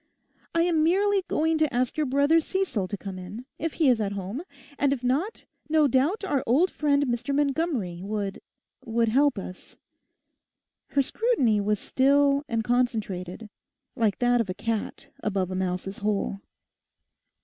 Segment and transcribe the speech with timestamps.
[0.55, 4.01] I am merely going to ask your brother Cecil to come in, if he is
[4.01, 4.41] at home,
[4.79, 7.35] and if not, no doubt our old friend Mr.
[7.35, 9.77] Montgomery would—would help us.'
[10.87, 13.47] Her scrutiny was still and concentrated,
[13.95, 16.41] like that of a cat above a mouse's hole.